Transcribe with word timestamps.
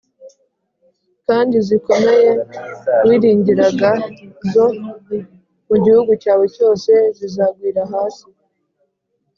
kandi 1.27 1.55
zikomeye 1.67 2.31
wiringiraga 3.07 3.91
zo 4.51 4.65
mu 5.69 5.75
gihugu 5.83 6.11
cyawe 6.23 6.45
cyose 6.55 6.91
zizagwira 7.17 7.81
hasi. 7.93 8.27